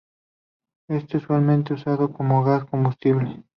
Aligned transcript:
Este 0.89 1.17
usualmente 1.17 1.75
usado 1.75 2.11
como 2.11 2.43
gas 2.43 2.65
combustible. 2.65 3.43